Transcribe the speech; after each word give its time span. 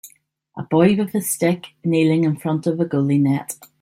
A 0.57 0.63
boy 0.63 0.95
with 0.95 1.13
a 1.13 1.21
stick 1.21 1.75
kneeling 1.83 2.23
in 2.23 2.35
front 2.35 2.65
of 2.65 2.79
a 2.79 2.85
goalie 2.85 3.21
net 3.21 3.53